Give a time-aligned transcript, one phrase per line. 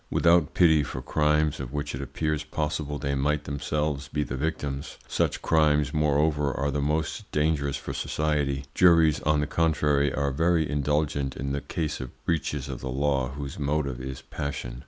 [0.09, 4.97] Without pity for crimes of which it appears possible they might themselves be the victims
[5.07, 10.67] such crimes, moreover, are the most dangerous for society juries, on the contrary, are very
[10.67, 14.79] indulgent in the case of breaches of the law whose motive is passion.